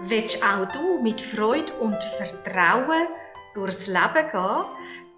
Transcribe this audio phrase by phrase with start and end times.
[0.00, 3.08] Willst auch du mit Freude und Vertrauen
[3.54, 4.64] durchs Leben gehen,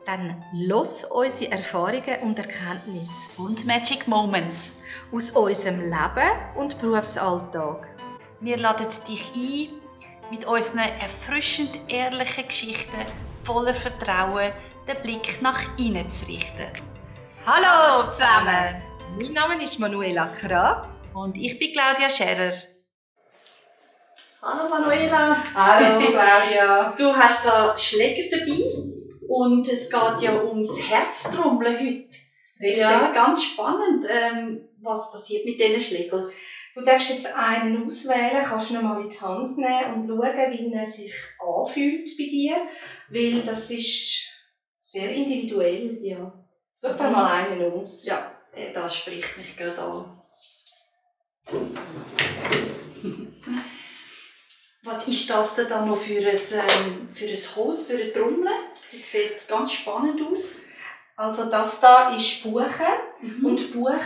[0.07, 4.71] dann los unsere Erfahrungen und Erkenntnisse Und Magic Moments.
[5.13, 7.89] aus unserem Leben und Berufsalltag.
[8.41, 13.05] Wir laden dich ein, mit unseren erfrischend ehrlichen Geschichten
[13.43, 14.53] voller Vertrauen
[14.87, 16.71] den Blick nach innen zu richten.
[17.45, 18.81] Hallo zusammen!
[19.19, 20.89] Mein Name ist Manuela Kra.
[21.15, 22.53] Und ich bin Claudia Scherer.
[24.41, 25.37] Hallo Manuela.
[25.53, 26.95] Hallo Claudia.
[26.97, 28.73] Du hast da Schläger dabei
[29.27, 32.17] und es geht ja ums Herztrommeln heute.
[32.61, 32.79] Richtig.
[32.79, 34.07] Ja, ganz spannend.
[34.09, 36.31] Ähm, was passiert mit diesen Schlägern?
[36.73, 40.73] Du darfst jetzt einen auswählen, kannst ihn mal in die Hand nehmen und schauen, wie
[40.73, 42.55] er sich anfühlt bei dir,
[43.11, 44.29] weil das ist
[44.77, 45.99] sehr individuell.
[46.01, 46.33] Ja.
[46.75, 48.05] Such dir mal einen aus.
[48.05, 50.23] Ja, äh, das spricht mich gerade an.
[54.83, 58.53] Was ist das denn da noch für ein, ähm, für ein Holz, für eine Trommel?
[58.93, 60.57] Die sieht ganz spannend aus.
[61.17, 62.65] Also das da ist Buchen
[63.21, 63.45] Mhm.
[63.45, 63.99] und Buchen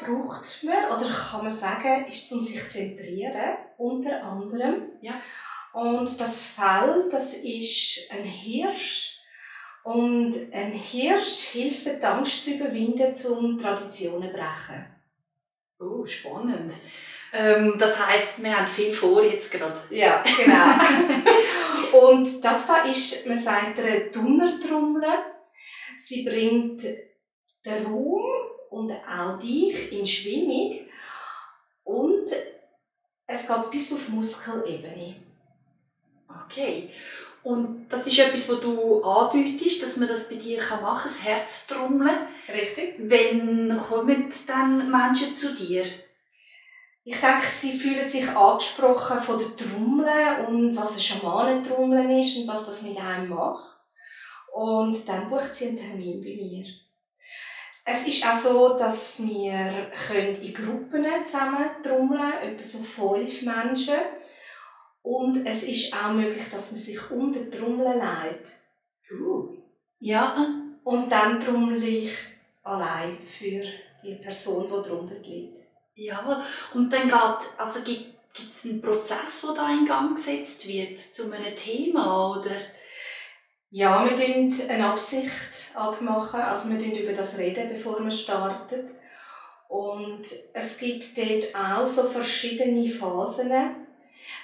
[0.00, 4.82] braucht man, oder kann man sagen, ist zum sich zu zentrieren, unter anderem.
[5.00, 5.20] Ja.
[5.72, 9.18] Und das Fell, das ist ein Hirsch.
[9.82, 14.86] Und ein Hirsch hilft die Angst zu überwinden, um Traditionen zu brechen.
[15.80, 16.72] Oh, spannend.
[17.32, 19.78] Ähm, das heisst, wir haben viel vor jetzt gerade.
[19.90, 22.08] Ja, genau.
[22.10, 25.04] und das da ist, man sagt, eine Donnertrommel.
[25.96, 26.82] Sie bringt
[27.64, 28.22] den Raum
[28.70, 30.88] und auch dich in Schwingung.
[31.84, 32.30] Und
[33.26, 35.16] es geht bis auf Muskelebene.
[36.46, 36.90] Okay.
[37.42, 41.22] Und das ist etwas, was du anbietest, dass man das bei dir machen kann, das
[41.22, 42.18] Herztrommeln.
[42.48, 42.96] Richtig?
[42.98, 45.84] Wann kommen dann Menschen zu dir?
[47.02, 52.48] Ich denke, sie fühlen sich angesprochen von der Trommel und was ein Schamanentrommel ist und
[52.48, 53.78] was das mit einem macht.
[54.52, 56.66] Und dann bucht sie einen Termin bei mir.
[57.84, 63.94] Es ist auch so, dass wir können in Gruppen zusammen trommeln, etwa so fünf Menschen.
[65.02, 68.52] Und es ist auch möglich, dass man sich um die Trommel leitet.
[69.10, 69.56] Uh.
[69.98, 70.54] Ja.
[70.84, 72.12] Und dann trommel ich
[72.62, 73.64] allein für
[74.02, 75.69] die Person, die drunter liegt.
[75.94, 76.44] Ja.
[76.74, 81.32] Und dann geht, also gibt es einen Prozess, der da in Gang gesetzt wird zu
[81.32, 82.56] einem Thema, oder?
[83.72, 88.90] Ja, wir tun eine Absicht abmachen, also wir tun über das reden, bevor wir starten.
[89.68, 93.52] Und es gibt dort auch so verschiedene Phasen,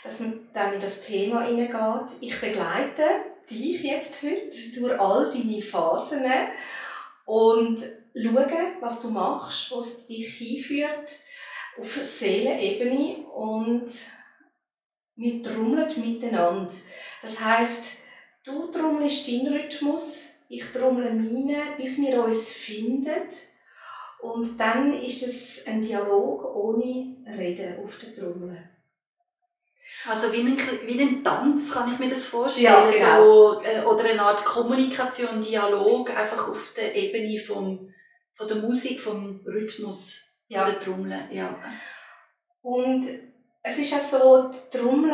[0.05, 2.19] dass man dann in das Thema hineingeht.
[2.21, 3.03] Ich begleite
[3.51, 6.25] dich jetzt heute durch all deine Phasen
[7.25, 7.81] und
[8.15, 11.25] schaue, was du machst, wo es dich hinführt
[11.79, 13.91] auf Seelenebene und
[15.17, 16.75] wir trommeln miteinander.
[17.23, 18.07] Das heißt,
[18.47, 23.29] Du trommelst deinen Rhythmus, ich trommle meinen, bis wir uns finden.
[24.21, 28.57] Und dann ist es ein Dialog ohne Reden auf der Trommel.
[30.09, 30.57] Also wie ein,
[30.87, 32.67] wie ein Tanz kann ich mir das vorstellen.
[32.67, 33.55] Ja, genau.
[33.55, 37.93] so, äh, oder eine Art Kommunikation, Dialog, einfach auf der Ebene vom,
[38.35, 40.71] von der Musik, vom Rhythmus Ja.
[40.71, 41.29] der Trommel.
[41.31, 41.59] Ja.
[42.63, 43.05] Und
[43.63, 45.13] es ist auch so, die Trommel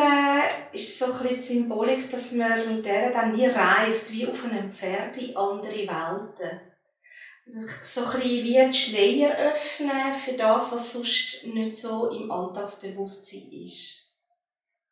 [0.73, 5.17] ist so ein Symbolik, dass man mit der dann wie reist, wie auf einem Pferd
[5.17, 6.61] in andere Welten.
[7.83, 14.03] So ein wie die Schleier öffnen für das, was sonst nicht so im Alltagsbewusstsein ist.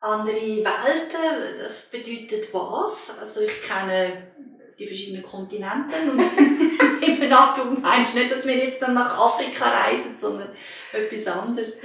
[0.00, 3.19] Andere Welten, das bedeutet was?
[3.21, 4.33] Also ich kenne
[4.79, 5.97] die verschiedenen Kontinente
[7.00, 10.50] und eben an, du meinst nicht, dass wir jetzt dann nach Afrika reisen, sondern
[10.93, 11.78] etwas anderes.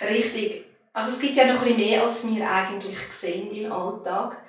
[0.00, 0.64] Richtig.
[0.92, 4.42] Also es gibt ja noch ein mehr, als wir eigentlich sehen im Alltag.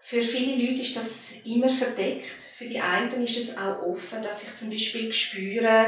[0.00, 2.42] Für viele Leute ist das immer verdeckt.
[2.56, 5.86] Für die einen ist es auch offen, dass ich zum Beispiel spüre,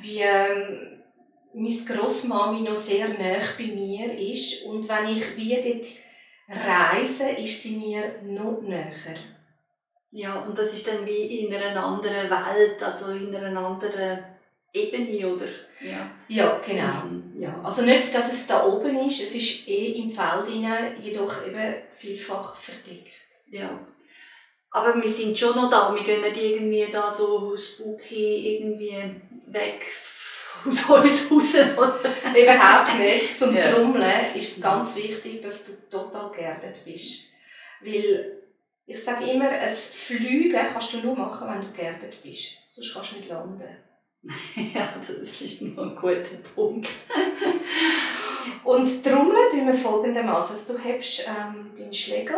[0.00, 1.02] wie ähm,
[1.52, 4.64] meine Grossmami noch sehr nah bei mir ist.
[4.64, 5.86] Und wenn ich wie dort
[6.66, 9.18] reise, ist sie mir noch näher.
[10.12, 14.24] Ja, und das ist dann wie in einer anderen Welt, also in einer anderen
[14.72, 15.46] Ebene, oder?
[15.80, 16.10] Ja.
[16.28, 17.04] Ja, genau.
[17.08, 17.40] Mhm.
[17.40, 21.46] Ja, also nicht, dass es da oben ist, es ist eh im Feld hinein, jedoch
[21.46, 23.12] eben vielfach verdeckt.
[23.50, 23.78] Ja.
[24.72, 28.94] Aber wir sind schon noch da, wir gehen nicht irgendwie da so spooky irgendwie
[29.46, 29.82] weg
[30.64, 31.54] aus uns raus.
[31.54, 32.40] Oder?
[32.40, 33.36] Überhaupt nicht.
[33.36, 33.72] Zum Ja.
[33.72, 34.04] Trommeln
[34.34, 37.30] ist es ganz wichtig, dass du total geerdet bist.
[37.80, 38.38] Weil
[38.90, 42.56] ich sage immer, ein Fliegen kannst du nur machen, wenn du geerdet bist.
[42.72, 43.76] Sonst kannst du nicht landen.
[44.74, 46.88] Ja, das ist noch ein guter Punkt.
[48.64, 50.56] Und trommeln tun wir folgendermaßen.
[50.56, 52.36] Also, du hast ähm, deinen Schlägel.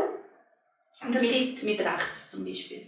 [1.04, 2.87] Und das mit, gibt mit rechts zum Beispiel.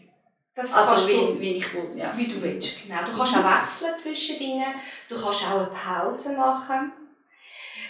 [0.55, 2.16] Das also wie, du, wie ich will, ja.
[2.16, 3.00] Wie du willst, genau.
[3.11, 4.75] Du kannst auch wechseln zwischen ihnen.
[5.08, 6.93] Du kannst auch eine Pause machen.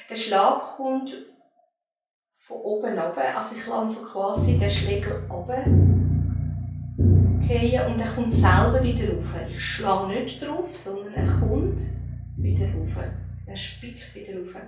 [0.09, 1.15] Der Schlag kommt
[2.47, 3.37] von oben runter.
[3.37, 5.65] Also ich lasse so quasi den Schlägel runter
[7.47, 9.27] fallen und er kommt selber wieder rauf.
[9.49, 11.81] Ich schlage nicht drauf, sondern er kommt
[12.37, 13.05] wieder rauf.
[13.47, 14.63] Er spickt wieder rauf.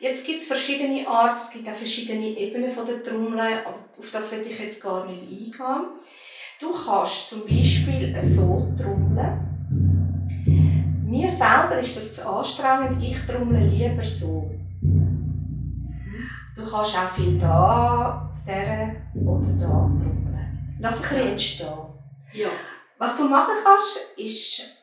[0.00, 4.10] Jetzt gibt es verschiedene Arten, es gibt auch verschiedene Ebenen von der Trommel, aber auf
[4.12, 5.86] das will ich jetzt gar nicht eingehen.
[6.60, 9.38] Du kannst zum Beispiel so trommeln.
[11.06, 14.50] Mir selber ist das zu anstrengend, ich trommle lieber so.
[16.56, 20.76] Du kannst auch viel da, auf dieser oder da trommeln.
[20.80, 21.78] Lass bisschen entstehen.
[22.32, 22.48] Ja.
[22.98, 24.76] Was du machen kannst, ist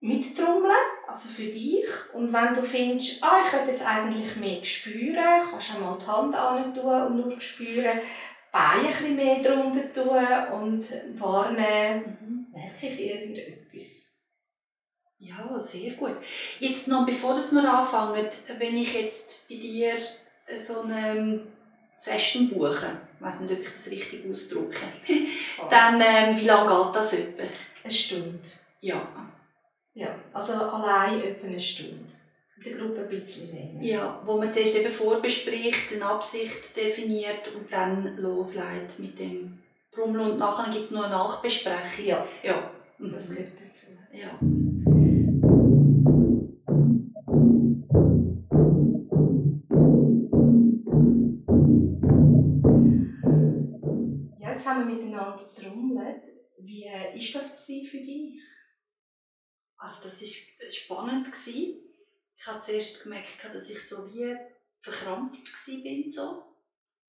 [0.00, 0.72] mittrommeln,
[1.06, 1.86] also für dich.
[2.14, 6.06] Und wenn du findest, ah, ich will jetzt eigentlich mehr spüren, kannst du mal die
[6.06, 8.00] Hand an tun und nur spüren,
[8.52, 12.46] Beine ein bisschen mehr drunter tun und wahrnehmen, mhm.
[12.52, 14.16] merke ich irgendetwas.
[15.18, 16.16] Ja, sehr gut.
[16.58, 18.26] Jetzt noch, bevor wir anfangen,
[18.58, 19.92] wenn ich jetzt bei dir
[20.66, 21.40] so eine
[21.96, 24.86] Session buche, ich weiß nicht, ob ich das richtig ausdrücke,
[25.70, 27.42] dann ähm, wie lange geht das etwa?
[27.82, 28.38] Eine Stunde.
[28.80, 29.06] Ja.
[29.94, 32.06] Ja, also allein etwa eine Stunde.
[32.56, 33.82] In der Gruppe ein bisschen länger.
[33.82, 39.58] Ja, wo man zuerst eben vorbespricht, eine Absicht definiert und dann loslegt mit dem
[39.92, 42.04] Brummel und nachher gibt es noch eine Nachbesprechung.
[42.04, 42.26] Ja.
[42.42, 42.70] ja.
[42.98, 43.92] Das gehört dazu.
[44.12, 44.38] Ja.
[54.64, 56.24] Wir miteinander getrommelt.
[56.58, 58.40] Wie war das für dich?
[59.76, 61.28] Also das war spannend.
[61.46, 64.36] Ich habe zuerst gemerkt, dass ich so wie
[64.80, 66.10] verkrampft war.
[66.10, 66.42] So.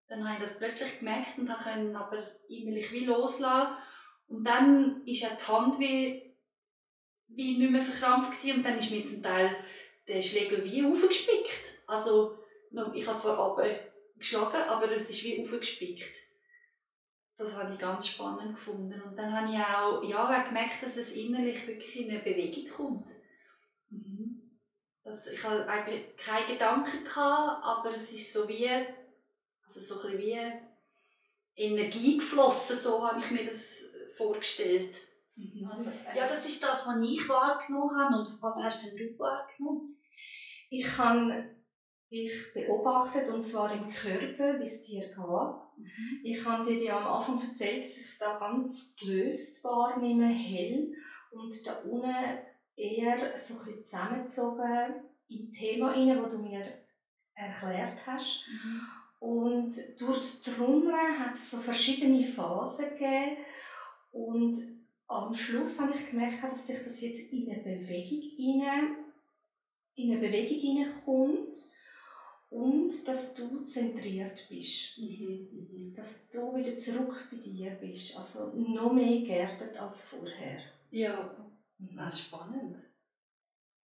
[0.08, 3.78] Dann habe ich das plötzlich gemerkt und konnte aber innerlich wie loslassen.
[4.28, 6.36] Und dann ist auch die Hand wie,
[7.28, 8.58] wie nicht mehr verkrampft gewesen.
[8.58, 9.56] und dann ist mir zum Teil
[10.08, 11.80] der Schlägel wie aufgespickt.
[11.88, 12.38] Also
[12.94, 13.58] ich habe zwar
[14.18, 16.31] geschlagen, aber es ist wie aufgespickt
[17.44, 19.02] das habe ich ganz spannend gefunden.
[19.02, 23.06] Und dann habe ich auch ja, gemerkt, dass es innerlich wirklich in eine Bewegung kommt.
[23.90, 24.60] Mhm.
[25.04, 30.18] Das, ich hatte eigentlich keine Gedanken, gehabt, aber es ist so wie, also so ein
[30.18, 30.40] wie
[31.56, 33.80] Energie geflossen, so habe ich mir das
[34.16, 34.96] vorgestellt.
[35.36, 35.68] Mhm.
[35.68, 38.20] Also, äh, ja, das ist das, was ich wahrgenommen habe.
[38.20, 39.98] Und was hast denn du wahrgenommen?
[40.70, 41.56] Ich habe
[42.12, 45.18] dich beobachtet, und zwar im Körper, wie es dir geht.
[45.18, 46.20] Mhm.
[46.24, 50.94] Ich habe dir ja am Anfang erzählt, dass ich es da ganz gelöst wahrnehme, hell,
[51.32, 52.14] und da unten
[52.76, 54.96] eher so ein bisschen zusammengezogen
[55.30, 56.66] im Thema rein, das du mir
[57.34, 58.46] erklärt hast.
[58.50, 58.82] Mhm.
[59.20, 63.38] Und durchs Trommeln hat es so verschiedene Phasen gegeben
[64.12, 64.58] und
[65.08, 68.96] am Schluss habe ich gemerkt, dass sich das jetzt in eine Bewegung rein,
[69.96, 71.71] in eine Bewegung hineinkommt
[72.52, 74.98] und dass du zentriert bist.
[74.98, 75.94] Mhm, mhm.
[75.96, 78.18] Dass du wieder zurück bei dir bist.
[78.18, 80.62] Also noch mehr geerdet als vorher.
[80.92, 81.34] Ja,
[81.78, 81.96] mhm.
[81.96, 82.76] das ist spannend.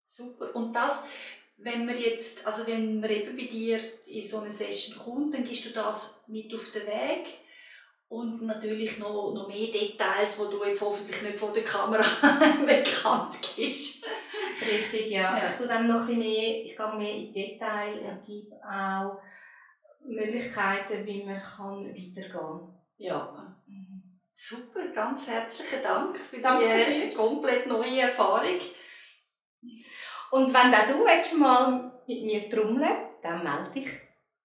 [0.09, 0.55] Super.
[0.57, 1.05] Und das,
[1.59, 5.45] wenn wir jetzt, also wenn man eben bei dir in so eine Session kommt, dann
[5.45, 7.39] gehst du das mit auf den Weg
[8.09, 12.03] und natürlich noch, noch mehr Details, die du jetzt hoffentlich nicht vor der Kamera
[12.67, 14.07] bekannt bist.
[14.61, 15.39] Richtig, ja.
[15.39, 15.49] ja.
[15.49, 19.19] Tue dann noch ein mehr, ich gehe mehr in Detail und gebe auch
[20.05, 22.75] Möglichkeiten, wie man kann weitergehen kann.
[22.99, 23.57] Ja.
[23.67, 24.03] Mhm.
[24.35, 28.61] Super, ganz herzlichen Dank für Danke die komplett neue Erfahrung.
[30.31, 31.05] Und wenn auch du
[31.39, 34.06] mal mit mir trommeln dann melde dich